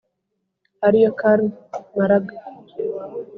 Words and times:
ari 0.85 0.97
yo 1.03 1.11
karma 1.19 1.81
marga, 1.95 2.35